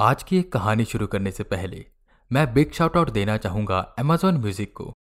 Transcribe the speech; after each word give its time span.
आज 0.00 0.22
की 0.22 0.38
एक 0.38 0.52
कहानी 0.52 0.84
शुरू 0.84 1.06
करने 1.06 1.30
से 1.30 1.44
पहले, 1.44 1.86
मैं 2.32 2.54
बिग 2.54 2.72
शाउट 2.72 2.96
आउट 2.96 3.10
देना 3.10 3.36
चाहूँगा 3.36 3.78
अमेजॉन 3.78 4.36
म्यूज़िक 4.36 4.72
को, 4.76 4.92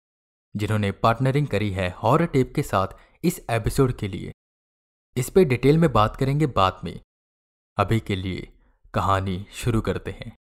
जिन्होंने 0.56 0.92
पार्टनरिंग 0.92 1.46
करी 1.46 1.70
है 1.70 1.90
हॉर 1.90 2.26
टेप 2.26 2.52
के 2.56 2.62
साथ 2.62 2.88
इस 3.24 3.46
एपिसोड 3.50 3.92
के 3.92 4.08
लिए। 4.08 4.32
इस 5.16 5.30
पे 5.30 5.44
डिटेल 5.44 5.78
में 5.78 5.92
बात 5.92 6.16
करेंगे 6.16 6.46
बाद 6.46 6.80
में। 6.84 7.00
अभी 7.78 8.00
के 8.00 8.16
लिए 8.16 8.48
कहानी 8.94 9.46
शुरू 9.52 9.80
करते 9.80 10.10
हैं। 10.10 10.36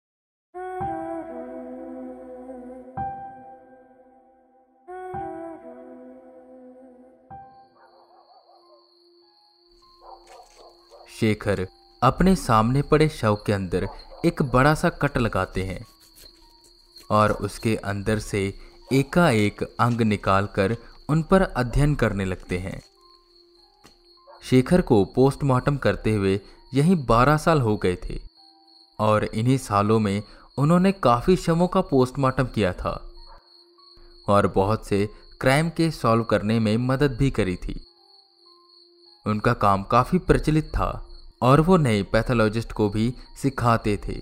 शेखर 11.11 11.69
अपने 12.03 12.37
सामने 12.37 12.82
पड़े 12.82 13.09
शव 13.09 13.34
के 13.46 13.53
अंदर 13.53 13.89
एक 14.25 14.43
बड़ा 14.43 14.75
सा 14.75 14.89
कट 14.89 15.19
लगाते 15.19 15.62
हैं 15.62 15.87
और 17.11 17.33
उसके 17.33 17.77
अंदर 17.77 18.19
से 18.19 18.55
एकाएक 18.92 19.62
अंग 19.80 20.01
निकालकर 20.01 20.77
उन 21.09 21.23
पर 21.23 21.42
अध्ययन 21.42 21.95
करने 21.95 22.25
लगते 22.25 22.59
हैं। 22.59 22.80
शेखर 24.42 24.80
को 24.80 25.05
पोस्टमार्टम 25.05 25.77
करते 25.77 26.15
हुए 26.15 26.41
यही 26.75 26.95
बारह 26.95 27.37
साल 27.37 27.61
हो 27.61 27.77
गए 27.77 27.97
थे 27.97 28.20
और 28.98 29.25
इन्हीं 29.25 29.59
सालों 29.59 30.00
में 30.00 30.23
उन्होंने 30.59 30.92
काफ़ी 30.92 31.37
शवों 31.37 31.69
का 31.69 31.80
पोस्टमार्टम 31.80 32.45
किया 32.45 32.73
था 32.73 33.12
और 34.28 34.47
बहुत 34.47 34.87
से 34.87 35.09
क्राइम 35.41 35.70
केस 35.70 36.00
सॉल्व 36.00 36.25
करने 36.25 36.61
में 36.61 36.77
मदद 36.77 37.16
भी 37.16 37.30
करी 37.30 37.56
थी। 37.56 37.80
उनका 39.27 39.53
काम 39.53 39.83
काफ़ी 39.83 40.19
प्रचलित 40.19 40.64
था। 40.64 41.09
और 41.42 41.60
वो 41.60 41.77
नए 41.77 42.02
पैथोलॉजिस्ट 42.02 42.73
को 42.73 42.88
भी 42.88 43.12
सिखाते 43.42 43.96
थे। 44.09 44.20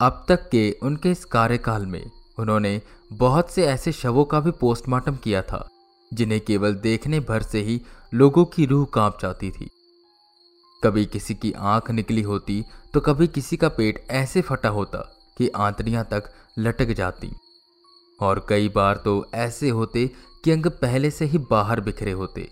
अब 0.00 0.24
तक 0.28 0.48
के 0.48 0.70
उनके 0.82 1.10
इस 1.10 1.24
कार्यकाल 1.24 1.86
में 1.86 2.04
उन्होंने 2.38 2.80
बहुत 3.12 3.50
से 3.50 3.66
ऐसे 3.66 3.92
शवों 3.92 4.24
का 4.24 4.40
भी 4.40 4.50
पोस्टमार्टम 4.50 5.16
किया 5.16 5.42
था, 5.42 5.68
जिन्हें 6.12 6.40
केवल 6.40 6.74
देखने 6.74 7.20
भर 7.20 7.42
से 7.42 7.60
ही 7.62 7.80
लोगों 8.14 8.44
की 8.44 8.66
रूह 8.66 8.86
काँप 8.94 9.18
जाती 9.22 9.50
थी। 9.50 9.70
कभी 10.82 11.04
किसी 11.06 11.34
की 11.34 11.52
आँख 11.52 11.90
निकली 11.90 12.22
होती 12.22 12.62
तो 12.94 13.00
कभी 13.00 13.26
किसी 13.28 13.56
का 13.56 13.68
पेट 13.68 14.06
ऐसे 14.10 14.42
फटा 14.42 14.68
होता 14.68 14.98
कि 15.38 15.48
आंतरियाँ 15.48 16.04
तक 16.04 16.30
लटक 16.58 16.92
जाती। 16.92 17.32
और 18.20 18.44
कई 18.48 18.68
बार 18.68 18.96
तो 18.96 19.14
ऐसे 19.34 19.68
होते 19.70 20.06
कि 20.44 20.50
अंग 20.50 20.66
पहले 20.72 21.10
से 21.10 21.24
ही 21.24 21.38
बाहर 21.50 21.80
बिखरे 21.80 22.12
होते, 22.12 22.48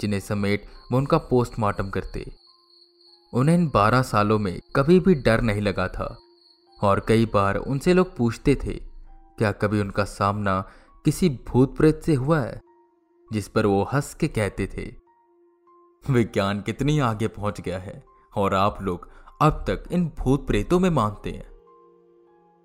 जिन्हें 0.00 0.20
समेट 0.20 0.66
वो 0.92 0.98
उनका 0.98 1.18
पोस्टमार्टम 1.20 1.90
करते। 1.90 2.24
उन्हें 3.32 3.56
इन 3.56 3.68
बारह 3.68 4.02
सालों 4.04 4.38
में 4.38 4.58
कभी 4.76 4.98
भी 5.00 5.14
डर 5.16 5.40
नहीं 5.40 5.60
लगा 5.62 5.88
था। 5.88 6.16
और 6.78 7.04
कई 7.08 7.26
बार 7.26 7.56
उनसे 7.56 7.94
लोग 7.94 8.16
पूछते 8.16 8.54
थे, 8.56 8.74
क्या 9.38 9.52
कभी 9.52 9.80
उनका 9.80 10.04
सामना 10.04 10.60
किसी 11.04 11.28
भूत 11.48 11.76
प्रेत 11.76 12.02
से 12.04 12.14
हुआ 12.14 12.40
है? 12.40 12.60
जिस 13.30 13.48
पर 13.48 13.66
वो 13.66 13.82
हंस 13.92 14.14
के 14.14 14.28
कहते 14.28 14.66
थे। 14.68 14.86
विज्ञान 16.04 16.60
कितनी 16.60 16.98
आगे 17.00 17.28
पहुँच 17.28 17.60
गया 17.60 17.78
है, 17.78 18.02
और 18.32 18.54
आप 18.54 18.82
लोग 18.82 19.08
अब 19.42 19.64
तक 19.68 19.84
इन 19.92 20.08
भूत 20.18 20.46
प्रेतों 20.46 20.78
में 20.80 20.90
मानते 20.90 21.30
हैं। 21.30 21.46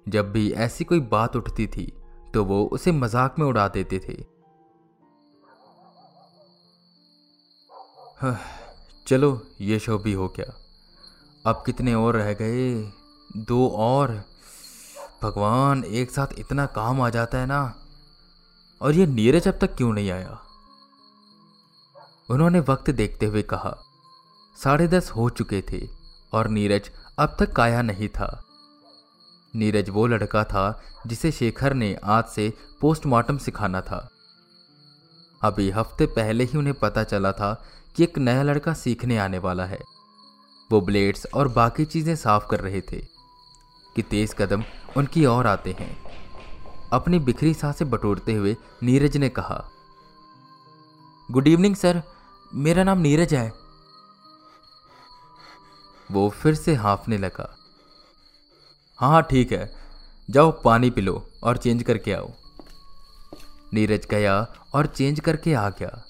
जब 0.05 0.31
भी 0.31 0.51
ऐसी 0.53 0.83
कोई 0.83 0.99
बात 1.09 1.35
उठती 1.35 1.67
थी 1.67 1.91
तो 2.33 2.43
वो 2.45 2.63
उसे 2.65 2.91
मज़ाक 2.91 3.35
में 3.39 3.45
उड़ा 3.45 3.67
देते 3.67 3.99
थे। 3.99 4.13
चलो, 9.07 9.47
ये 9.61 9.79
शो 9.79 9.97
भी 9.97 10.13
हो 10.13 10.27
गया। 10.27 10.53
अब 11.45 11.63
कितने 11.65 11.95
और 11.95 12.15
रह 12.15 12.33
गए? 12.33 12.91
दो 13.37 13.67
और। 13.67 14.23
भगवान, 15.23 15.83
एक 15.83 16.11
साथ 16.11 16.27
इतना 16.37 16.65
काम 16.65 17.01
आ 17.01 17.09
जाता 17.09 17.37
है 17.37 17.45
ना? 17.45 17.75
और 18.81 18.93
ये 18.93 19.05
नीरज 19.05 19.47
अब 19.47 19.59
तक 19.61 19.75
क्यों 19.75 19.93
नहीं 19.93 20.11
आया? 20.11 20.39
उन्होंने 22.29 22.59
वक्त 22.59 22.89
देखते 22.89 23.25
हुए 23.25 23.41
कहा, 23.41 23.77
साढ़े 24.63 24.87
दस 24.87 25.11
हो 25.11 25.29
चुके 25.29 25.63
थे 25.71 25.87
और 26.33 26.47
नीरज 26.47 26.91
अब 27.19 27.37
तक 27.39 27.59
आया 27.59 27.81
नहीं 27.81 28.07
था। 28.07 28.43
नीरज 29.55 29.89
वो 29.89 30.07
लड़का 30.07 30.43
था 30.43 30.83
जिसे 31.07 31.31
शेखर 31.31 31.73
ने 31.73 31.97
आज 32.03 32.25
से 32.25 32.53
पोस्टमार्टम 32.81 33.37
सिखाना 33.37 33.81
था। 33.81 34.09
अभी 35.41 35.69
हफ़्ते 35.69 36.05
पहले 36.05 36.43
ही 36.43 36.57
उन्हें 36.57 36.75
पता 36.75 37.03
चला 37.03 37.31
था 37.31 37.65
कि 37.95 38.03
एक 38.03 38.17
नया 38.17 38.43
लड़का 38.43 38.73
सीखने 38.73 39.17
आने 39.17 39.37
वाला 39.39 39.65
है। 39.65 39.79
वो 40.69 40.79
ब्लेड्स 40.81 41.25
और 41.33 41.47
बाकी 41.47 41.85
चीज़ें 41.85 42.15
साफ़ 42.15 42.47
कर 42.47 42.59
रहे 42.59 42.81
थे 42.81 42.99
कि 43.95 44.01
तेज 44.01 44.33
कदम 44.33 44.63
उनकी 44.97 45.25
ओर 45.25 45.47
आते 45.47 45.71
हैं। 45.71 45.95
अपनी 46.93 47.19
बिखरी 47.19 47.53
साँसें 47.53 47.89
बटोरते 47.89 48.33
हुए 48.33 48.55
नीरज 48.83 49.17
ने 49.17 49.29
कहा, 49.29 49.63
गुड 51.29 51.47
इवनिंग, 51.47 51.75
सर। 51.75 52.01
मेरा 52.51 52.83
नाम 52.83 52.99
नीरज 52.99 53.33
है। 53.33 53.51
वो 56.09 56.29
फिर 56.31 56.55
से 56.55 56.73
हाफने 56.75 57.17
लगा 57.17 57.49
हाँ 58.99 59.09
हाँ 59.09 59.21
ठीक 59.23 59.51
है। 59.51 59.69
जाओ, 60.29 60.51
पानी 60.63 60.89
पिलो 60.89 61.25
और 61.43 61.57
चेंज 61.57 61.83
करके 61.83 62.13
आओ। 62.13 62.31
नीरज 63.73 64.05
गया 64.11 64.35
और 64.73 64.85
चेंज 64.87 65.19
करके 65.19 65.53
आ 65.53 65.69
गया। 65.69 66.03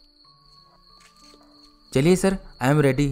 चलिए 1.93 2.15
sir 2.15 2.37
I 2.61 2.69
am 2.69 2.79
ready 2.81 3.05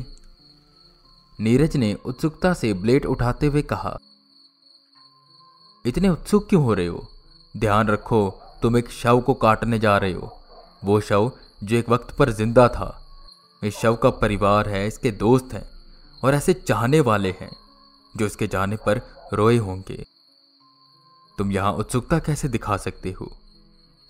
Neeraj 1.40 1.76
ने 1.78 1.94
उत्सुकता 2.06 2.54
से 2.54 2.74
ब्लेड 2.74 3.06
उठाते 3.06 3.48
हुए 3.48 3.62
कहा, 3.62 3.98
इतने 5.86 6.10
उत्सुक 6.10 6.48
क्यों 6.50 6.64
हो 6.64 6.74
रहे 6.74 6.88
हो? 6.88 7.06
ध्यान 7.56 7.88
रखो, 7.88 8.22
तुम 8.62 8.78
एक 8.78 8.90
शव 8.92 9.22
को 9.22 9.34
काटने 9.34 9.80
जा 9.80 9.98
रहे 9.98 10.14
हो। 10.14 10.32
वो 10.86 11.00
शव 11.02 11.32
जो 11.64 11.76
एक 11.78 11.90
वक्त 11.90 12.16
पर 12.18 12.32
ज़िंदा 12.32 12.68
था। 12.68 12.90
इस 13.62 13.78
शव 13.78 13.96
का 13.96 14.10
परिवार 14.10 14.70
है, 14.70 14.86
इसके 14.88 15.12
दोस्त 15.12 15.54
हैं, 15.54 15.64
और 16.24 16.36
ऐसे 16.36 16.54
चाहने 16.54 17.00
वाले 17.02 17.32
हैं, 17.32 17.52
जो 18.18 18.26
इसके 18.26 18.48
जाने 18.48 18.76
पर 18.76 19.02
रोए 19.34 19.58
होंगे। 19.58 20.04
तुम 21.38 21.52
यहाँ 21.52 21.74
उत्सुकता 21.74 22.20
कैसे 22.20 22.48
दिखा 22.48 22.78
सकते 22.80 23.12
हो? 23.12 23.32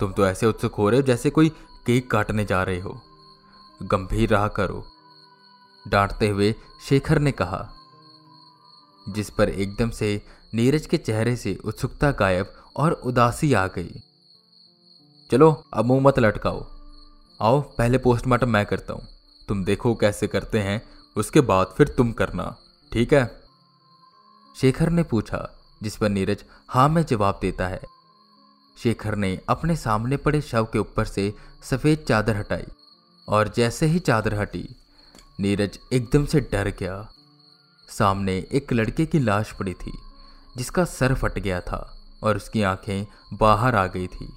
तुम 0.00 0.12
तो 0.12 0.26
ऐसे 0.26 0.46
उत्सुक 0.46 0.74
हो 0.74 0.90
रहे 0.90 1.00
हो 1.00 1.06
जैसे 1.06 1.30
कोई 1.30 1.48
केक 1.86 2.10
काटने 2.10 2.44
जा 2.44 2.62
रहे 2.62 2.80
हो। 2.80 3.00
गंभीर 3.82 4.28
रहा 4.28 4.48
करो। 4.48 4.84
डांटते 5.88 6.28
हुए 6.28 6.54
शेखर 6.88 7.18
ने 7.18 7.32
कहा, 7.32 7.68
जिस 9.08 9.30
पर 9.30 9.48
एकदम 9.48 9.90
से 9.90 10.22
नीरज 10.54 10.86
के 10.86 10.96
चेहरे 10.96 11.36
से 11.36 11.58
उत्सुकता 11.64 12.10
गायब 12.10 12.52
और 12.76 12.92
उदासी 12.92 13.52
आ 13.54 13.66
गई। 13.66 14.02
चलो, 15.30 15.64
अब 15.74 15.84
मुँह 15.84 16.02
मत 16.02 16.18
लटकाओ। 16.18 16.66
आओ, 17.42 17.60
पहले 17.60 17.98
पोस्टमार्टम 17.98 18.48
मैं 18.48 18.66
करता 18.66 18.92
हूँ। 18.92 19.06
तुम 19.48 19.64
देखो 19.64 19.94
कैसे 19.94 20.26
करते 20.26 20.58
हैं, 20.58 20.82
उसके 21.16 21.40
बाद 21.40 21.74
फिर 21.76 21.88
तुम 21.88 22.12
करना, 22.12 22.56
ठीक 22.92 23.14
है? 23.14 23.42
शेखर 24.56 24.90
ने 24.90 25.02
पूछा, 25.02 25.48
जिस 25.82 25.96
पर 25.96 26.08
नीरज, 26.08 26.44
हाँ, 26.68 26.88
में 26.88 27.02
जवाब 27.02 27.38
देता 27.42 27.68
है। 27.68 27.80
शेखर 28.78 29.14
ने 29.14 29.38
अपने 29.48 29.76
सामने 29.76 30.16
पड़े 30.16 30.40
शव 30.40 30.64
के 30.72 30.78
ऊपर 30.78 31.04
से 31.04 31.34
सफ़ेद 31.62 31.98
चादर 31.98 32.36
हटाई। 32.36 32.64
और 33.28 33.48
जैसे 33.48 33.86
ही 33.86 33.98
चादर 33.98 34.34
हटी, 34.34 34.68
नीरज 35.40 35.78
एकदम 35.92 36.24
से 36.26 36.40
डर 36.40 36.68
गया। 36.68 37.08
सामने 37.88 38.46
एक 38.52 38.72
लड़के 38.72 39.06
की 39.06 39.18
लाश 39.18 39.52
पड़ी 39.52 39.74
थी, 39.74 39.92
जिसका 40.56 40.84
सर 40.84 41.14
फट 41.14 41.38
गया 41.38 41.60
था 41.60 41.96
और 42.22 42.36
उसकी 42.36 42.62
आँखें 42.62 43.06
बाहर 43.32 43.74
आ 43.74 43.86
गई 43.86 44.06
थी। 44.06 44.32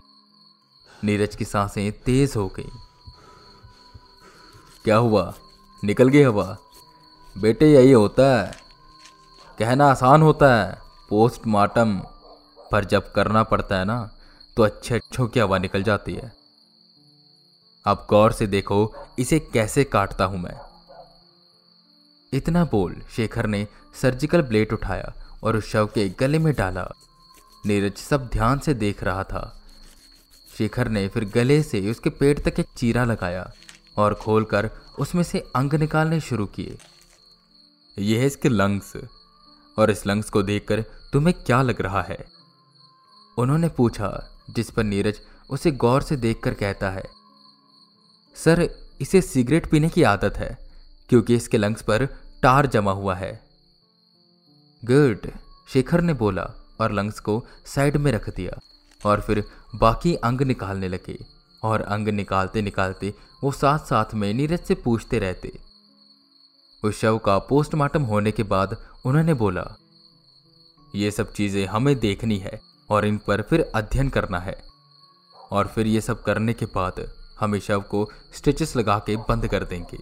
नीरज 1.04 1.36
की 1.36 1.46
साँसें 1.46 1.92
तेज 1.92 2.34
हो 2.36 2.48
गई। 2.48 2.70
क्या 4.84 4.98
हुआ? 4.98 5.34
निकल 5.84 6.10
गई 6.10 6.24
हवा? 6.24 6.58
बेटे, 7.36 7.74
यही 7.74 7.92
होता 7.92 8.24
है। 8.42 8.52
कहना 9.60 9.92
आसान 9.92 10.22
होता 10.22 10.56
है, 10.56 10.78
पोस्टमार्टम 11.10 12.00
पर 12.72 12.86
जब 12.86 13.12
करना 13.12 13.44
पड़ता 13.44 13.78
है 13.80 13.86
ना 13.86 14.10
तो 14.58 14.64
अच्छे 14.64 14.96
अच्छों 14.96 15.28
की 15.28 15.40
हवा 15.40 15.58
निकल 15.58 15.84
जाती 15.84 16.14
है। 16.14 16.45
अब 17.86 18.08
गौर 18.10 18.32
से 18.32 18.48
देखो, 18.48 18.96
इसे 19.20 19.40
कैसे 19.40 19.84
काटता 19.84 20.26
हूँ 20.26 20.40
मैं। 20.40 20.56
इतना 22.34 22.66
बोल, 22.66 23.02
शेखर 23.16 23.48
ने 23.48 23.68
सर्जिकल 24.02 24.42
ब्लेड 24.42 24.74
उठाया 24.74 25.14
और 25.44 25.58
उस 25.58 25.72
शव 25.72 25.86
के 25.86 26.10
गले 26.10 26.40
में 26.40 26.54
डाला। 26.54 26.88
नीरज 27.66 27.98
सब 27.98 28.28
ध्यान 28.28 28.60
से 28.60 28.74
देख 28.74 29.04
रहा 29.04 29.24
था। 29.24 29.62
शेखर 30.58 30.88
ने 30.88 31.08
फिर 31.08 31.26
गले 31.26 31.64
से 31.64 31.92
उसके 31.92 32.10
पेट 32.10 32.44
तक 32.48 32.60
एक 32.60 32.68
चीरा 32.78 33.04
लगाया 33.04 33.52
और 33.98 34.14
खोलकर 34.14 34.70
उसमें 35.00 35.24
से 35.24 35.40
अंग 35.56 35.74
निकालने 35.74 36.20
शुरू 36.20 36.46
किए। 36.46 36.78
यह 38.00 38.20
है 38.20 38.26
इसके 38.26 38.50
लंग्स 38.50 38.94
और 39.80 39.92
इस 39.92 40.08
लंग्स 40.08 40.30
को 40.30 40.44
देखकर 40.44 40.82
तुम्हें 41.14 41.34
क्या 41.46 41.62
लग 41.62 41.82
रहा 41.82 42.02
है? 42.02 42.26
उन्होंने 43.38 43.70
पूछा, 43.70 44.30
जिस 44.50 44.70
पर 44.72 44.84
नीरज 44.84 45.22
उसे 45.50 45.72
गौर 45.72 46.02
से 46.02 46.16
देखकर 46.16 46.54
कहता 46.54 46.90
है 46.90 47.25
सर, 48.36 48.70
इसे 49.02 49.22
सिगरेट 49.22 49.70
पीने 49.72 49.90
की 49.90 50.04
आदत 50.04 50.38
है, 50.38 50.58
क्योंकि 51.10 51.36
इसके 51.36 51.58
लंग्स 51.58 51.82
पर 51.82 52.06
टार 52.44 52.66
जमा 52.68 52.92
हुआ 52.92 53.16
है। 53.16 53.34
गुड, 54.84 55.30
शेखर 55.70 56.02
ने 56.02 56.14
बोला 56.14 56.44
और 56.82 56.92
लंग्स 56.92 57.20
को 57.20 57.44
साइड 57.66 57.98
में 57.98 58.12
रख 58.12 58.30
दिया 58.30 58.60
और 59.02 59.22
फिर 59.22 59.44
बाकी 59.76 60.14
अंग 60.16 60.42
निकालने 60.42 60.88
लगे 60.88 61.18
और 61.64 61.82
अंग 61.82 62.08
निकालते 62.10 62.62
निकालते 62.62 63.14
वो 63.44 63.52
साथ 63.52 63.80
साथ 63.80 64.14
में 64.14 64.34
नीरज 64.34 64.60
से 64.60 64.76
पूछते 64.76 65.20
रहते। 65.20 65.52
उस 66.84 67.00
शव 67.00 67.18
का 67.18 67.38
पोस्टमार्टम 67.40 68.04
होने 68.04 68.32
के 68.32 68.44
बाद 68.46 68.76
उन्होंने 69.06 69.34
बोला, 69.34 69.66
ये 70.94 71.12
सब 71.12 71.34
चीज़ें 71.34 71.66
हमें 71.66 71.98
देखनी 72.00 72.38
है 72.38 72.60
और 72.90 73.06
इन 73.06 73.18
पर 73.18 73.42
फिर 73.42 73.70
अध्ययन 73.76 74.10
करना 74.10 74.40
है। 74.40 74.58
और 75.52 75.68
फिर 75.68 75.88
ये 75.88 76.02
सब 76.02 76.22
करने 76.24 76.54
के 76.54 76.66
बाद 76.66 77.00
हम 77.40 77.60
शव 77.60 77.82
को 77.82 78.10
स्टिचेस 78.34 78.76
लगा 78.76 79.00
के 79.00 79.18
बंद 79.18 79.48
कर 79.48 79.64
देंगे। 79.64 80.00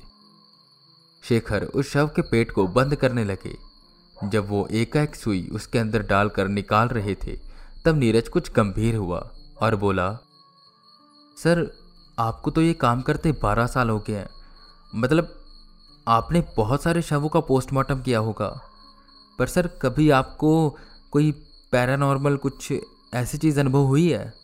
शेखर 1.24 1.64
उस 1.64 1.92
शव 1.92 2.08
के 2.08 2.22
पेट 2.22 2.52
को 2.52 2.68
बंद 2.68 2.96
करने 2.96 3.24
लगे। 3.24 3.58
जब 4.24 4.50
वो 4.50 4.68
एकाएक 4.72 5.16
सुई 5.16 5.48
उसके 5.48 5.80
अंदर 5.80 6.02
डालकर 6.04 6.48
निकाल 6.48 6.88
रहे 6.88 7.16
थे, 7.16 7.40
तब 7.86 7.96
नीरज 7.96 8.28
कुछ 8.28 8.52
गंभीर 8.52 8.96
हुआ 8.96 9.30
और 9.62 9.76
बोला, 9.76 10.18
सर, 11.38 11.78
आपको 12.20 12.52
तो 12.52 12.62
ये 12.62 12.74
काम 12.74 13.02
करते 13.02 13.32
बारह 13.32 13.68
साल 13.68 13.90
हो 13.90 14.00
गए 14.00 14.14
हैं। 14.14 14.30
मतलब 14.96 15.36
आपने 16.08 16.44
बहुत 16.58 16.84
सारे 16.84 17.02
शवों 17.02 17.30
का 17.30 17.40
पोस्टमार्टम 17.40 18.02
किया 18.02 18.20
होगा। 18.20 18.62
पर 19.40 19.48
सर, 19.48 19.68
कभी 19.68 20.10
आपको 20.10 20.78
कोई 21.12 21.32
पैरानॉर्मल 21.72 22.38
कुछ 22.38 22.74
ऐसी 23.14 23.38
चीज़ 23.38 23.60
अनुभव 23.60 23.80
हुई 23.80 24.12
है? 24.12 24.43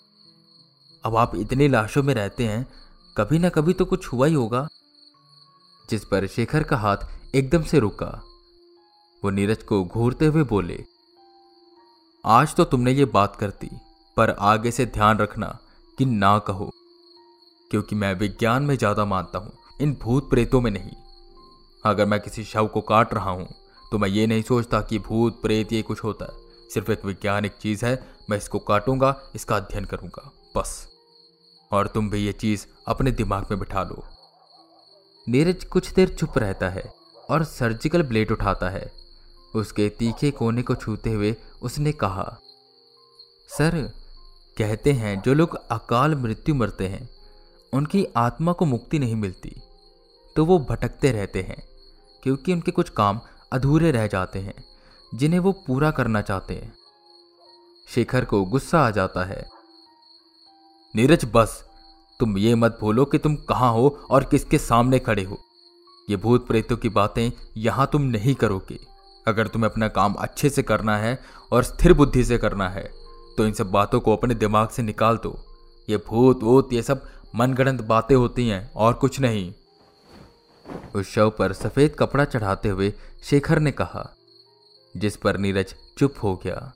अब 1.03 1.15
आप 1.15 1.35
इतनी 1.35 1.67
लाशों 1.67 2.03
में 2.03 2.13
रहते 2.13 2.45
हैं, 2.45 2.65
कभी 3.15 3.39
ना 3.39 3.49
कभी 3.49 3.73
तो 3.73 3.85
कुछ 3.85 4.07
हुआ 4.07 4.27
ही 4.27 4.33
होगा। 4.33 4.67
जिस 5.89 6.03
पर 6.05 6.27
शेखर 6.27 6.63
का 6.63 6.77
हाथ 6.77 7.35
एकदम 7.35 7.63
से 7.63 7.79
रुका, 7.79 8.07
वो 9.23 9.29
नीरज 9.29 9.63
को 9.63 9.83
घूरते 9.85 10.25
हुए 10.25 10.43
बोले, 10.45 10.83
आज 12.23 12.55
तो 12.55 12.63
तुमने 12.65 12.91
ये 12.91 13.05
बात 13.07 13.35
करती 13.35 13.69
पर 14.17 14.29
आगे 14.31 14.71
से 14.71 14.85
ध्यान 14.87 15.17
रखना 15.17 15.57
कि 15.97 16.05
ना 16.05 16.37
कहो, 16.39 16.69
क्योंकि 17.71 17.95
मैं 17.95 18.13
विज्ञान 18.15 18.63
में 18.63 18.75
ज़्यादा 18.77 19.05
मानता 19.05 19.39
हूँ, 19.39 19.51
इन 19.81 19.95
भूत 20.01 20.29
प्रेतों 20.29 20.61
में 20.61 20.71
नहीं। 20.71 20.91
अगर 21.83 22.05
मैं 22.05 22.19
किसी 22.19 22.43
शव 22.45 22.67
को 22.67 22.81
काट 22.83 23.13
रहा 23.13 23.31
हूँ 23.31 23.47
तो 23.91 23.97
मैं 23.97 24.09
ये 24.09 24.25
नहीं 24.27 24.41
सोचता 24.43 24.81
कि 24.81 24.99
भूत 24.99 25.41
प्रेत 25.41 25.71
ये 25.73 25.81
कुछ 25.81 26.03
होता 26.03 26.25
है। 26.25 26.69
सिर्फ़ 26.69 26.91
एक 26.91 27.05
वैज्ञानिक 27.05 27.51
चीज़ 27.53 27.85
है, 27.85 27.93
मैं 28.29 28.37
इसको 28.37 28.59
काटूँगा, 28.61 29.15
इसका 29.35 29.55
अध्ययन 29.55 29.85
करूँगा। 29.85 30.31
बस। 30.55 30.87
और 31.71 31.87
तुम 31.87 32.09
भी 32.09 32.17
ये 32.17 32.31
चीज़ 32.31 32.65
अपने 32.87 33.11
दिमाग 33.11 33.47
में 33.51 33.59
बिठा 33.59 33.83
लो। 33.83 34.03
नीरज 35.27 35.63
कुछ 35.63 35.91
देर 35.93 36.09
चुप 36.09 36.37
रहता 36.37 36.69
है 36.69 36.93
और 37.29 37.43
सर्जिकल 37.43 38.03
ब्लेड 38.03 38.31
उठाता 38.31 38.69
है। 38.69 38.91
उसके 39.55 39.89
तीखे 39.89 40.31
कोने 40.31 40.61
को 40.61 40.75
छूते 40.75 41.09
हुए 41.09 41.35
उसने 41.61 41.91
कहा, 41.91 42.39
सर, 43.49 43.93
कहते 44.57 44.91
हैं 44.91 45.21
जो 45.21 45.33
लोग 45.33 45.55
अकाल 45.71 46.15
मृत्यु 46.15 46.55
मरते 46.55 46.87
हैं, 46.87 47.09
उनकी 47.73 48.05
आत्मा 48.17 48.53
को 48.53 48.65
मुक्ति 48.65 48.99
नहीं 48.99 49.15
मिलती। 49.15 49.55
तो 50.35 50.45
वो 50.45 50.59
भटकते 50.59 51.11
रहते 51.11 51.41
हैं, 51.41 51.63
क्योंकि 52.23 52.53
उनके 52.53 52.71
कुछ 52.71 52.89
काम 52.89 53.19
अधूरे 53.51 53.91
रह 53.91 54.07
जाते 54.07 54.39
हैं, 54.39 54.63
जिन्हें 55.15 55.39
वो 55.39 55.51
पूरा 55.51 55.91
करना 55.91 56.21
चाहते 56.21 56.53
हैं। 56.53 56.73
शेखर 57.89 58.25
को 58.25 58.43
गुस्सा 58.45 58.79
आ 58.79 58.89
जाता 58.89 59.25
है 59.25 59.58
नीरज, 60.93 61.25
बस। 61.25 61.63
तुम 62.19 62.37
ये 62.37 62.53
मत 62.55 62.77
भूलो 62.81 63.03
कि 63.05 63.17
तुम 63.17 63.35
कहाँ 63.49 63.71
हो 63.73 63.89
और 64.09 64.23
किसके 64.23 64.57
सामने 64.57 64.99
खड़े 64.99 65.23
हो। 65.23 65.37
ये 66.07 66.15
भूत 66.15 66.47
प्रेतों 66.47 66.77
की 66.77 66.89
बातें 66.89 67.31
यहाँ 67.57 67.87
तुम 67.91 68.01
नहीं 68.03 68.33
करोगे। 68.35 68.79
अगर 69.25 69.47
तुम्हें 69.47 69.69
अपना 69.69 69.87
काम 69.89 70.13
अच्छे 70.15 70.49
से 70.49 70.63
करना 70.63 70.97
है 70.97 71.17
और 71.51 71.63
स्थिर 71.63 71.93
बुद्धि 71.93 72.23
से 72.23 72.37
करना 72.37 72.69
है 72.69 72.83
तो 73.37 73.45
इन 73.45 73.53
सब 73.53 73.69
बातों 73.71 73.99
को 73.99 74.15
अपने 74.15 74.35
दिमाग 74.35 74.69
से 74.69 74.83
निकाल 74.83 75.17
दो। 75.17 75.37
ये 75.87 75.97
भूत, 76.07 76.43
वूत, 76.43 76.73
ये 76.73 76.81
सब 76.81 77.07
मनगढ़ंत 77.35 77.81
बातें 77.83 78.15
होती 78.15 78.47
हैं 78.47 78.71
और 78.73 78.93
कुछ 78.95 79.19
नहीं। 79.19 79.51
उस 80.95 81.13
शव 81.13 81.29
पर 81.29 81.53
सफ़ेद 81.53 81.95
कपड़ा 81.99 82.25
चढ़ाते 82.25 82.69
हुए 82.69 82.93
शेखर 83.23 83.59
ने 83.59 83.71
कहा, 83.71 84.09
जिस 84.95 85.17
पर 85.17 85.37
नीरज 85.37 85.73
चुप 85.97 86.15
हो 86.23 86.35
गया। 86.43 86.71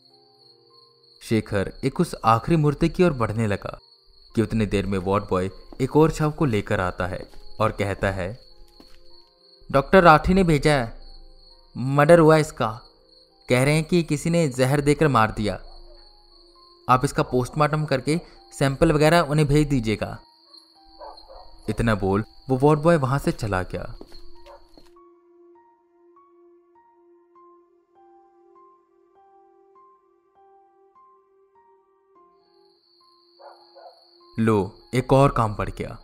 शेखर 1.22 1.72
एक 1.84 2.00
उस 2.00 2.16
आखिरी 2.26 2.58
मूर्ति 2.58 2.90
की 2.90 3.04
ओर 3.04 3.14
बढ़ने 3.14 3.48
लगा। 3.48 3.80
कि 4.36 4.42
उतनी 4.42 4.66
देर 4.66 4.86
में 4.86 4.98
वार्ड 5.00 5.24
बॉय 5.24 5.50
एक 5.82 5.96
और 5.96 6.12
शव 6.12 6.32
को 6.32 6.46
लेकर 6.46 6.80
आता 6.80 7.08
है 7.08 7.28
और 7.60 7.72
कहता 7.72 8.12
है, 8.12 8.40
डॉक्टर 9.72 10.04
राठी 10.04 10.34
ने 10.34 10.44
भेजा 10.44 10.74
है। 10.74 11.02
मर्डर 11.78 12.20
हुआ 12.20 12.38
इसका। 12.38 12.68
कह 13.50 13.64
रहे 13.64 13.74
हैं 13.74 13.84
कि 13.84 14.04
किसी 14.04 14.30
ने 14.30 14.48
जहर 14.48 14.82
देकर 14.82 15.08
मार 15.08 15.32
दिया। 15.32 15.60
आप 16.90 17.06
इसका 17.06 17.24
पोस्टमार्टम 17.24 17.86
करके 17.86 18.20
सैंपल 18.60 18.92
वगैरह 18.92 19.20
उन्हें 19.22 19.48
भेज 19.48 19.68
दीजिएगा। 19.68 20.18
इतना 21.70 21.96
बोल 21.96 22.24
वो 22.50 22.58
वार्ड 22.58 22.80
बॉय 22.80 22.98
वहाँ 22.98 23.20
से 23.20 23.32
चला 23.32 23.62
गया। 23.64 23.94
लो, 34.38 34.76
एक 34.94 35.14
और 35.14 35.32
काम 35.32 35.54
पड़ 35.56 35.70
गया 35.70 35.98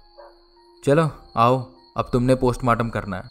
चलो, 0.83 1.09
आओ, 1.35 1.57
अब 1.97 2.09
तुमने 2.13 2.35
पोस्टमार्टम 2.35 2.89
करना 2.89 3.17
है। 3.17 3.29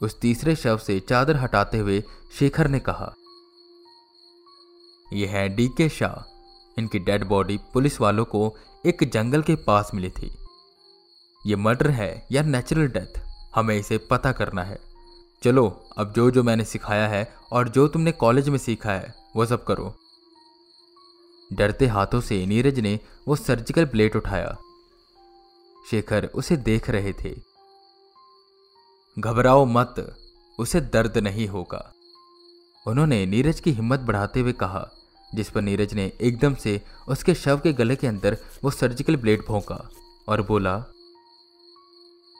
उस 0.00 0.18
तीसरे 0.20 0.54
शव 0.56 0.78
से 0.78 0.98
चादर 1.00 1.36
हटाते 1.36 1.78
हुए 1.78 2.02
शेखर 2.38 2.68
ने 2.68 2.80
कहा, 2.80 3.12
यह 5.12 5.30
है 5.30 5.48
डी 5.48 5.68
के 5.68 5.88
शाह। 5.88 6.24
इनकी 6.78 6.98
डेड 6.98 7.24
बॉडी 7.24 7.58
पुलिस 7.72 8.00
वालों 8.00 8.24
को 8.24 8.56
एक 8.86 9.08
जंगल 9.12 9.42
के 9.42 9.54
पास 9.56 9.90
मिली 9.94 10.10
थी। 10.10 10.30
ये 11.46 11.56
मर्डर 11.56 11.90
है 11.90 12.26
या 12.32 12.42
नेचुरल 12.42 12.88
डेथ, 12.88 13.20
हमें 13.54 13.76
इसे 13.76 13.98
पता 14.10 14.32
करना 14.32 14.64
है। 14.64 14.78
चलो, 15.42 15.68
अब 15.98 16.12
जो 16.12 16.30
जो 16.30 16.42
मैंने 16.42 16.64
सिखाया 16.64 17.08
है 17.08 17.26
और 17.52 17.68
जो 17.68 17.88
तुमने 17.88 18.12
कॉलेज 18.12 18.48
में 18.48 18.58
सीखा 18.58 18.92
है, 18.92 19.14
वो 19.36 19.46
सब 19.46 19.64
करो। 19.64 19.94
डरते 21.52 21.86
हाथों 21.86 22.20
से 22.20 22.46
नीरज 22.46 22.80
ने 22.80 22.98
वो 23.28 23.36
सर्जिकल 23.36 23.84
ब्लेड 23.84 24.16
उठाया। 24.16 24.56
शेखर 25.90 26.24
उसे 26.24 26.56
देख 26.56 26.90
रहे 26.90 27.12
थे। 27.12 27.34
घबराओ 29.18 29.64
मत, 29.64 30.16
उसे 30.58 30.80
दर्द 30.80 31.18
नहीं 31.18 31.46
होगा। 31.46 31.92
उन्होंने 32.86 33.26
नीरज 33.26 33.60
की 33.60 33.72
हिम्मत 33.72 34.00
बढ़ाते 34.00 34.40
हुए 34.40 34.52
कहा, 34.52 34.88
जिस 35.34 35.50
पर 35.50 35.60
नीरज 35.60 35.94
ने 35.94 36.12
एकदम 36.20 36.54
से 36.54 36.80
उसके 37.08 37.34
शव 37.34 37.58
के 37.58 37.72
गले 37.72 37.96
के 37.96 38.06
अंदर 38.06 38.36
वो 38.64 38.70
सर्जिकल 38.70 39.16
ब्लेड 39.16 39.44
भोंका 39.46 39.88
और 40.28 40.42
बोला, 40.42 40.78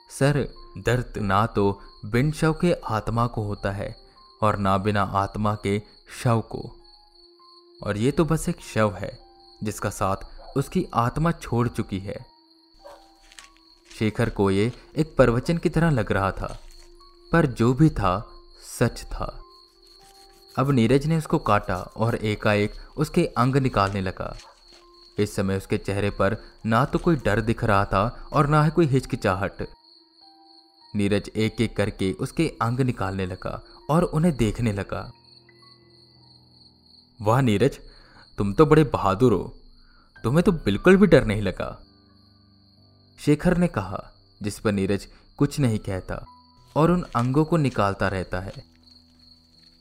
सर, 0.09 0.47
दर्द 0.77 1.17
ना 1.17 1.45
तो 1.45 1.81
बिन 2.05 2.31
शव 2.31 2.53
के 2.53 2.73
आत्मा 2.73 3.27
को 3.27 3.43
होता 3.43 3.71
है 3.71 3.95
और 4.41 4.57
ना 4.57 4.77
बिना 4.77 5.01
आत्मा 5.01 5.57
के 5.63 5.81
शव 6.23 6.41
को। 6.41 6.78
और 7.81 7.97
ये 7.97 8.11
तो 8.11 8.25
बस 8.25 8.47
एक 8.49 8.61
शव 8.63 8.93
है, 8.93 9.17
जिसका 9.63 9.89
साथ 9.89 10.57
उसकी 10.57 10.85
आत्मा 10.93 11.31
छोड़ 11.31 11.67
चुकी 11.67 11.99
है। 11.99 12.17
शेखर 13.91 14.29
को 14.29 14.49
ये 14.51 14.71
एक 14.97 15.15
प्रवचन 15.17 15.57
की 15.57 15.69
तरह 15.69 15.89
लग 15.89 16.11
रहा 16.11 16.31
था, 16.31 16.57
पर 17.31 17.45
जो 17.45 17.73
भी 17.73 17.89
था, 17.89 18.29
सच 18.79 19.03
था। 19.03 19.35
अब 20.55 20.71
नीरज 20.71 21.05
ने 21.05 21.17
उसको 21.17 21.37
काटा 21.39 21.75
और 21.75 22.15
एकाएक 22.15 22.73
उसके 22.97 23.25
अंग 23.37 23.55
निकालने 23.55 24.01
लगा। 24.01 24.35
इस 25.19 25.35
समय 25.35 25.57
उसके 25.57 25.77
चेहरे 25.77 26.09
पर 26.09 26.35
ना 26.65 26.83
तो 26.85 26.99
कोई 26.99 27.15
डर 27.15 27.41
दिख 27.41 27.63
रहा 27.63 27.85
था 27.85 28.29
और 28.33 28.47
ना 28.47 28.63
ही 28.63 28.71
कोई 28.71 28.85
हिचकिचाहट। 28.85 29.61
नीरज 30.93 31.29
एक 31.35 31.61
एक 31.61 31.75
करके 31.77 32.11
उसके 32.13 32.47
अंग 32.61 32.79
निकालने 32.81 33.25
लगा 33.25 33.61
और 33.89 34.03
उन्हें 34.03 34.35
देखने 34.37 34.73
लगा। 34.73 35.01
वाह 37.19 37.41
नीरज, 37.41 37.79
तुम 38.37 38.53
तो 38.53 38.65
बड़े 38.65 38.83
बहादुर 38.85 39.33
हो। 39.33 39.55
तुम्हें 40.23 40.43
तो 40.43 40.51
बिल्कुल 40.51 40.97
भी 40.97 41.07
डर 41.07 41.25
नहीं 41.25 41.41
लगा। 41.41 41.69
शेखर 43.19 43.57
ने 43.57 43.67
कहा, 43.67 44.01
जिस 44.41 44.59
पर 44.59 44.71
नीरज 44.71 45.07
कुछ 45.39 45.59
नहीं 45.59 45.79
कहता 45.79 46.25
और 46.75 46.91
उन 46.91 47.03
अंगों 47.15 47.43
को 47.45 47.57
निकालता 47.57 48.07
रहता 48.07 48.39
है, 48.39 48.53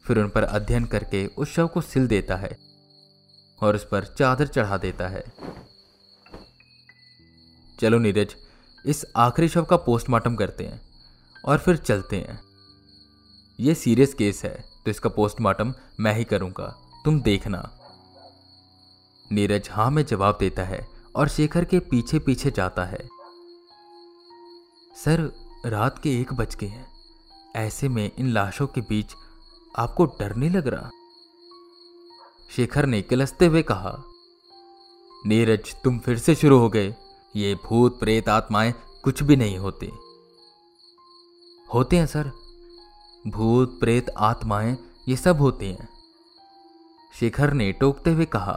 फिर 0.04 0.18
उन 0.18 0.28
पर 0.28 0.42
अध्ययन 0.42 0.85
करके 0.87 1.26
उस 1.28 1.52
शव 1.52 1.66
को 1.66 1.80
सिल 1.80 2.07
देता 2.07 2.37
है 2.37 2.57
और 3.61 3.76
उस 3.76 3.85
पर 3.85 4.04
चादर 4.09 4.47
चढ़ा 4.47 4.76
देता 4.78 5.09
है। 5.09 5.25
चलो 7.78 7.99
नीरज, 7.99 8.35
इस 8.85 9.04
आखिरी 9.16 9.49
शव 9.49 9.64
का 9.64 9.76
पोस्टमार्टम 9.78 10.37
करते 10.37 10.64
हैं 10.64 10.80
और 11.45 11.59
फिर 11.59 11.76
चलते 11.78 12.16
हैं। 12.18 12.40
यह 13.59 13.75
सीरियस 13.75 14.14
केस 14.14 14.45
है 14.45 14.54
तो 14.85 14.90
इसका 14.90 15.09
पोस्टमार्टम 15.11 15.75
मैं 16.00 16.14
ही 16.14 16.25
करूँगा। 16.25 16.75
तुम 17.08 17.20
देखना। 17.20 17.70
नीरज 19.32 19.68
हाँ 19.72 19.90
में 19.90 20.06
जवाब 20.06 20.36
देता 20.40 20.62
है 20.62 20.88
और 21.16 21.28
शेखर 21.28 21.64
के 21.64 21.78
पीछे 21.78 22.18
पीछे 22.18 22.50
जाता 22.50 22.84
है। 22.84 23.08
सर, 24.96 25.32
रात 25.66 25.98
के 25.98 26.20
एक 26.20 26.32
बज 26.32 26.54
गए 26.54 26.66
हैं। 26.66 26.86
ऐसे 27.56 27.88
में 27.88 28.12
इन 28.18 28.28
लाशों 28.28 28.66
के 28.66 28.80
बीच 28.80 29.06
आपको 29.78 30.06
डर 30.06 30.36
नहीं 30.36 30.50
लग 30.50 30.68
रहा? 30.68 30.90
शेखर 32.56 32.86
ने 32.86 33.02
किलसते 33.02 33.46
हुए 33.46 33.62
कहा, 33.62 34.02
नीरज, 35.26 35.76
तुम 35.84 35.98
फिर 35.98 36.18
से 36.18 36.34
शुरू 36.34 36.58
हो 36.58 36.68
गए। 36.68 36.94
ये 37.36 37.54
भूत 37.54 38.00
प्रेत 38.00 38.28
आत्माएँ 38.28 38.74
कुछ 39.04 39.22
भी 39.22 39.36
नहीं 39.36 39.58
होते। 39.58 39.86
होते 41.74 41.96
हैं, 41.96 42.06
सर। 42.06 42.32
भूत 43.26 43.80
प्रेत 43.80 44.10
आत्माएँ 44.10 44.76
ये 45.08 45.16
सब 45.16 45.36
होते 45.36 45.66
हैं। 45.66 45.97
शेखर 47.14 47.52
ने 47.52 47.70
टोकते 47.72 48.10
हुए 48.10 48.24
कहा, 48.26 48.52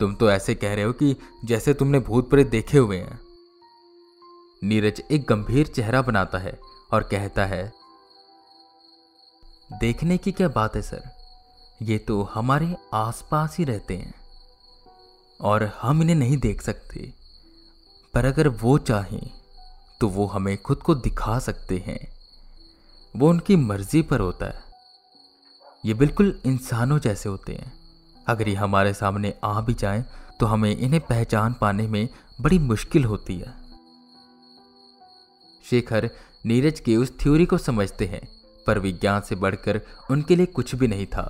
तुम 0.00 0.14
तो 0.14 0.30
ऐसे 0.30 0.54
कह 0.54 0.74
रहे 0.74 0.84
हो 0.84 0.92
कि 0.92 1.16
जैसे 1.44 1.74
तुमने 1.74 1.98
भूत 2.00 2.30
प्रेत 2.30 2.46
देखे 2.46 2.78
हुए 2.78 2.98
हैं। 2.98 3.20
नीरज 4.62 5.02
एक 5.10 5.26
गंभीर 5.28 5.66
चेहरा 5.66 6.02
बनाता 6.02 6.38
है 6.38 6.58
और 6.92 7.02
कहता 7.02 7.46
है, 7.46 7.72
देखने 9.70 10.16
की 10.18 10.32
क्या 10.32 10.48
बात 10.48 10.76
है 10.76 10.82
सर? 10.82 11.10
ये 11.82 11.98
तो 11.98 12.22
हमारे 12.24 12.74
आसपास 12.94 13.56
ही 13.58 13.64
रहते 13.64 13.96
हैं 13.96 14.14
और 15.40 15.64
हम 15.82 16.02
इन्हें 16.02 16.16
नहीं 16.16 16.36
देख 16.36 16.62
सकते। 16.62 17.12
पर 18.14 18.24
अगर 18.24 18.48
वो 18.48 18.76
चाहें 18.80 19.30
तो 20.00 20.08
वो 20.08 20.26
हमें 20.26 20.56
खुद 20.58 20.78
को 20.78 20.94
दिखा 20.94 21.38
सकते 21.38 21.78
हैं। 21.86 22.00
वो 23.14 23.28
उनकी 23.28 23.56
मर्ज़ी 23.56 24.02
पर 24.02 24.20
होता 24.20 24.46
है। 24.46 24.71
ये 25.84 25.94
बिल्कुल 25.94 26.40
इंसानों 26.46 26.98
जैसे 26.98 27.28
होते 27.28 27.52
हैं। 27.52 27.72
अगर 28.26 28.48
ये 28.48 28.54
हमारे 28.54 28.92
सामने 28.94 29.32
आ 29.44 29.60
भी 29.60 29.74
जाएँ 29.74 30.04
तो 30.40 30.46
हमें 30.46 30.76
इन्हें 30.76 31.00
पहचान 31.00 31.54
पाने 31.60 31.86
में 31.86 32.08
बड़ी 32.40 32.58
मुश्किल 32.58 33.04
होती 33.04 33.38
है। 33.38 33.54
शेखर 35.64 36.08
नीरज 36.46 36.80
के 36.80 36.96
उस 36.96 37.12
थ्योरी 37.20 37.46
को 37.46 37.58
समझते 37.58 38.06
हैं, 38.06 38.20
पर 38.66 38.78
विज्ञान 38.78 39.20
से 39.20 39.34
बढ़कर 39.34 39.80
उनके 40.10 40.36
लिए 40.36 40.46
कुछ 40.46 40.74
भी 40.74 40.88
नहीं 40.88 41.06
था। 41.06 41.22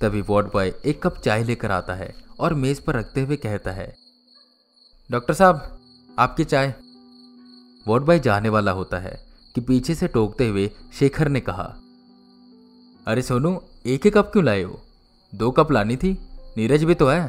तभी 0.00 0.20
वार्ड 0.20 0.46
बॉय 0.46 0.72
एक 0.84 1.02
कप 1.02 1.18
चाय 1.18 1.44
लेकर 1.44 1.70
आता 1.70 1.94
है 1.94 2.12
और 2.40 2.54
मेज 2.54 2.80
पर 2.80 2.94
रखते 2.94 3.20
हुए 3.20 3.36
कहता 3.36 3.70
है, 3.70 3.94
डॉक्टर 5.10 5.34
साहब, 5.34 5.78
आपकी 6.18 6.44
चाय? 6.44 6.74
वार्ड 7.86 8.04
बॉय 8.04 8.18
जाने 8.18 8.48
वाला 8.48 8.72
होता 8.72 8.98
है 8.98 9.18
कि 9.54 9.60
पीछे 9.60 9.94
से 9.94 10.08
टोकते 10.08 10.48
हुए 10.48 10.70
शेखर 10.98 11.28
ने 11.28 11.40
कहा 11.40 11.74
अरे 13.06 13.22
सोनू, 13.22 13.50
एक 13.86 14.04
ही 14.04 14.10
कप 14.10 14.30
क्यों 14.32 14.44
लाए 14.44 14.62
हो? 14.62 14.80
दो 15.32 15.50
कप 15.50 15.70
लानी 15.72 15.96
थी, 15.96 16.10
नीरज 16.56 16.84
भी 16.84 16.94
तो 16.94 17.06
है। 17.08 17.20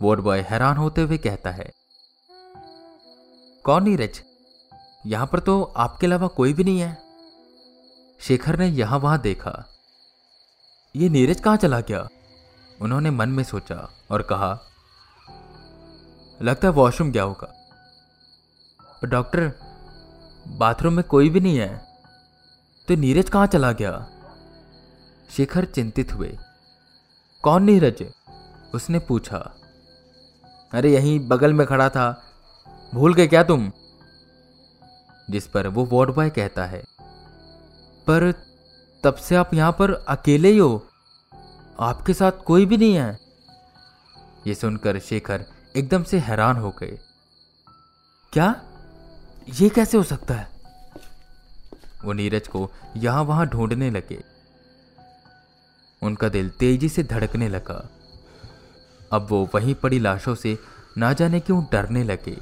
वोट 0.00 0.20
बॉय 0.20 0.40
हैरान 0.40 0.76
होते 0.76 1.00
हुए 1.00 1.18
कहता 1.18 1.50
है, 1.50 1.70
कौन 3.64 3.84
नीरज? 3.84 4.20
यहाँ 5.06 5.26
पर 5.26 5.40
तो 5.40 5.62
आपके 5.76 6.06
अलावा 6.06 6.26
कोई 6.28 6.52
भी 6.52 6.64
नहीं 6.64 6.80
है। 6.80 6.96
शेखर 8.20 8.58
ने 8.58 8.66
यहाँ 8.68 8.98
वहाँ 8.98 9.20
देखा, 9.20 9.52
ये 10.94 11.08
नीरज 11.08 11.40
कहाँ 11.40 11.56
चला 11.56 11.80
गया? 11.80 12.06
उन्होंने 12.80 13.10
मन 13.10 13.28
में 13.28 13.42
सोचा 13.44 13.76
और 14.10 14.22
कहा, 14.22 14.50
लगता 16.40 16.68
है 16.68 16.72
वॉशरूम 16.74 17.10
गया 17.12 17.22
होगा। 17.22 17.52
डॉक्टर, 19.04 19.50
बाथरूम 20.58 20.92
में 20.92 21.04
कोई 21.04 21.30
भी 21.30 21.40
नहीं 21.40 21.58
है। 21.58 21.76
तो 22.88 22.96
नीरज 22.96 23.30
कहाँ 23.30 23.46
चला 23.46 23.72
गया? 23.72 23.92
शेखर 25.36 25.64
चिंतित 25.64 26.12
हुए। 26.12 26.38
कौन 27.42 27.62
नीरज 27.62 28.12
उसने 28.74 28.98
पूछा। 28.98 29.54
अरे 30.72 30.92
यहीं 30.92 31.28
बगल 31.28 31.52
में 31.52 31.66
खड़ा 31.66 31.88
था। 31.88 32.22
भूल 32.94 33.14
गए 33.14 33.26
क्या 33.26 33.42
तुम? 33.42 33.72
जिस 35.30 35.46
पर 35.46 35.66
वो 35.66 35.88
वार्ड 35.92 36.14
बॉय 36.14 36.30
कहता 36.30 36.64
है। 36.64 36.84
पर 38.06 38.32
तब 39.04 39.14
से 39.14 39.36
आप 39.36 39.54
यहाँ 39.54 39.72
पर 39.72 39.90
अकेले 39.92 40.48
ही 40.48 40.58
हो। 40.58 40.86
आपके 41.80 42.14
साथ 42.14 42.32
कोई 42.46 42.66
भी 42.66 42.76
नहीं 42.76 42.94
है। 42.94 43.18
ये 44.46 44.54
सुनकर 44.54 44.98
शेखर 44.98 45.44
एकदम 45.76 46.02
से 46.02 46.18
हैरान 46.18 46.56
हो 46.56 46.70
गए। 46.70 46.98
क्या? 48.32 48.62
ये 49.54 49.68
कैसे 49.68 49.96
हो 49.96 50.02
सकता 50.02 50.34
है? 50.34 50.48
वो 52.04 52.12
नीरज 52.12 52.48
को 52.48 52.70
यहाँ 52.96 53.22
वहाँ 53.22 53.46
ढूँढने 53.46 53.90
लगे। 53.90 54.33
उनका 56.04 56.28
दिल 56.28 56.50
तेज़ी 56.50 56.88
से 56.88 57.02
धड़कने 57.02 57.48
लगा। 57.48 57.88
अब 59.12 59.26
वो 59.30 59.48
वहीं 59.54 59.74
पड़ी 59.74 59.98
लाशों 59.98 60.34
से 60.34 60.58
ना 60.98 61.12
जाने 61.12 61.40
क्यों 61.40 61.64
डरने 61.72 62.04
लगे। 62.04 62.36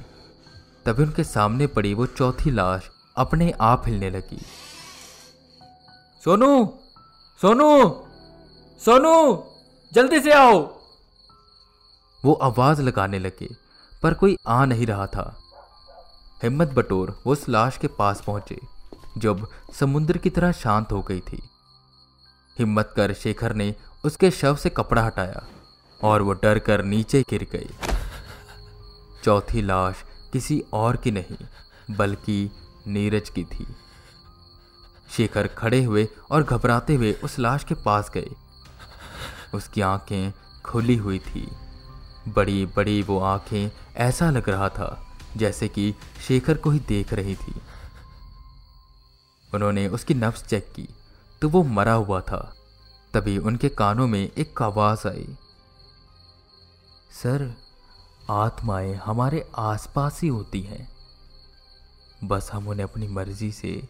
तभी 0.86 1.02
उनके 1.02 1.24
सामने 1.24 1.66
पड़ी 1.66 1.94
वो 1.94 2.06
चौथी 2.06 2.50
लाश 2.50 2.90
अपने 3.16 3.52
आप 3.60 3.82
हिलने 3.86 4.10
लगी। 4.10 4.40
सोनू! 6.24 6.78
सोनू! 7.42 8.04
सोनू! 8.80 9.44
जल्दी 9.92 10.20
से 10.20 10.32
आओ! 10.32 10.58
वो 12.24 12.32
आवाज़ 12.32 12.82
लगाने 12.82 13.18
लगे, 13.18 13.48
पर 14.02 14.14
कोई 14.14 14.36
आ 14.46 14.64
नहीं 14.64 14.86
रहा 14.86 15.06
था। 15.06 15.38
हिम्मत 16.42 16.68
बटोर 16.68 17.22
उस 17.26 17.48
लाश 17.48 17.76
के 17.76 17.88
पास 17.88 18.22
पहुँचे, 18.26 18.60
जब 19.18 19.46
समुद्र 19.74 20.18
की 20.18 20.30
तरह 20.30 20.52
शांत 20.52 20.92
हो 20.92 21.02
गई 21.02 21.20
थी। 21.20 21.42
हिम्मत 22.58 22.92
कर 22.96 23.12
शेखर 23.12 23.54
ने 23.54 23.74
उसके 24.04 24.30
शव 24.30 24.56
से 24.56 24.70
कपड़ा 24.70 25.02
हटाया 25.02 25.46
और 26.02 26.22
वो 26.22 26.32
डर 26.32 26.58
कर 26.58 26.84
नीचे 26.84 27.22
गिर 27.30 27.46
गई। 27.52 27.70
चौथी 29.24 29.62
लाश 29.62 30.04
किसी 30.32 30.64
और 30.72 30.96
की 30.96 31.10
नहीं, 31.10 31.46
बल्कि 31.96 32.50
नीरज 32.86 33.28
की 33.28 33.44
थी। 33.44 33.66
शेखर 35.10 35.46
खड़े 35.46 35.84
हुए 35.84 36.08
और 36.30 36.42
घबराते 36.42 36.94
हुए 36.94 37.12
उस 37.12 37.38
लाश 37.38 37.64
के 37.64 37.74
पास 37.74 38.10
गए। 38.14 38.30
उसकी 39.54 39.80
आँखें 39.80 40.32
खुली 40.64 40.96
हुई 40.96 41.18
थी। 41.18 41.48
बड़ी 42.28 42.66
बड़ी 42.66 43.02
वो 43.02 43.20
आँखें 43.20 43.70
ऐसा 43.96 44.30
लग 44.30 44.48
रहा 44.48 44.68
था 44.68 45.06
जैसे 45.36 45.68
कि 45.68 45.94
शेखर 46.28 46.56
को 46.56 46.70
ही 46.70 46.78
देख 46.78 47.12
रही 47.12 47.34
थी। 47.34 47.54
उन्होंने 49.54 49.88
उसकी 49.88 50.14
नफ्स 50.14 50.46
चेक 50.46 50.72
की। 50.76 50.88
तो 51.42 51.48
वो 51.48 51.62
मरा 51.62 51.92
हुआ 51.92 52.20
था। 52.20 52.54
तभी 53.14 53.38
उनके 53.38 53.68
कानों 53.68 54.06
में 54.06 54.30
एक 54.38 54.62
आवाज़ 54.62 55.08
आई। 55.08 55.36
सर, 57.22 57.54
आत्माएँ 58.30 58.94
हमारे 58.94 59.50
आसपास 59.54 60.20
ही 60.22 60.28
होती 60.28 60.60
हैं। 60.60 60.96
बस 62.24 62.50
हम 62.52 62.68
उन्हें 62.68 62.86
अपनी 62.86 63.08
मर्ज़ी 63.08 63.52
से 63.52 63.88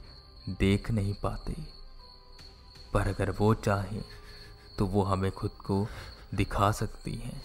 देख 0.49 0.91
नहीं 0.91 1.15
पाते। 1.15 1.57
पर 2.95 3.09
अगर 3.09 3.31
वो 3.31 3.55
चाहें 3.55 4.05
तो 4.79 4.87
वो 4.87 5.03
हमें 5.03 5.33
खुद 5.33 5.51
को 5.51 5.87
दिखा 6.35 6.73
सकती 6.73 7.15
हैं। 7.15 7.43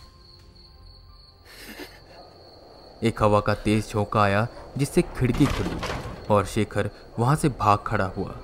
एक 3.03 3.23
हवा 3.23 3.39
का 3.39 3.55
तेज 3.55 3.89
झोंका 3.89 4.21
आया, 4.21 4.47
जिससे 4.77 5.01
खिड़की 5.01 5.45
खुली 5.45 5.81
और 6.29 6.45
शेखर 6.45 6.91
वहाँ 7.19 7.35
से 7.35 7.49
भाग 7.49 7.79
खड़ा 7.87 8.05
हुआ। 8.05 8.39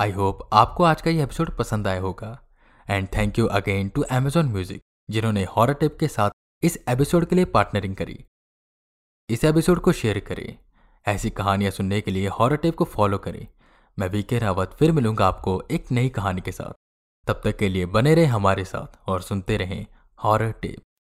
आई 0.00 0.10
होप 0.10 0.48
आपको 0.52 0.84
आज 0.84 1.00
का 1.02 1.10
ये 1.10 1.22
एपिसोड 1.22 1.50
पसंद 1.56 1.86
आया 1.86 2.00
होगा। 2.00 2.28
And 2.90 3.08
thank 3.16 3.38
you 3.38 3.46
again 3.46 3.88
to 3.88 4.04
Amazon 4.12 4.46
Music 4.46 4.82
जिन्होंने 5.10 5.44
हॉरर 5.44 5.74
टिप 5.74 5.96
के 6.00 6.08
साथ 6.08 6.30
इस 6.62 6.78
एपिसोड 6.88 7.24
के 7.24 7.36
लिए 7.36 7.44
पार्टनरिंग 7.44 7.96
करी। 7.96 8.24
इस 9.28 9.44
एपिसोड 9.44 9.80
को 9.80 9.92
शेयर 9.92 10.18
करें। 10.18 10.58
ऐसी 11.06 11.30
कहानियाँ 11.30 11.70
सुनने 11.70 12.00
के 12.00 12.10
लिए 12.10 12.28
हॉरर 12.28 12.56
टिप 12.56 12.76
को 12.76 12.84
फॉलो 12.84 13.18
करें। 13.18 13.46
मैं 13.98 14.08
वीके 14.08 14.38
रावत 14.38 14.76
फिर 14.78 14.92
मिलूँगा 14.92 15.26
आपको 15.26 15.62
एक 15.70 15.90
नई 15.92 16.08
कहानी 16.08 16.40
के 16.40 16.52
साथ। 16.52 16.72
तब 17.26 17.40
तक 17.44 17.56
के 17.56 17.68
लिए 17.68 17.86
बने 17.86 18.14
रहे 18.14 18.26
हमारे 18.26 18.64
साथ 18.64 19.08
और 19.08 19.22
सुनते 19.22 19.56
रहें 19.56 19.86
हॉरर 20.18 20.52
टिप 20.52 20.82